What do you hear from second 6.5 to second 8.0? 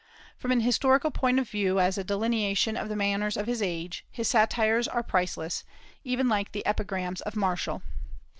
the epigrams of Martial.